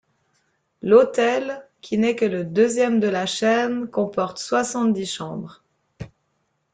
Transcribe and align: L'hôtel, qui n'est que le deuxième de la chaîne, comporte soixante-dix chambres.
L'hôtel, 0.81 1.63
qui 1.81 1.99
n'est 1.99 2.15
que 2.15 2.25
le 2.25 2.43
deuxième 2.43 2.99
de 2.99 3.07
la 3.07 3.27
chaîne, 3.27 3.87
comporte 3.87 4.39
soixante-dix 4.39 5.05
chambres. 5.05 5.61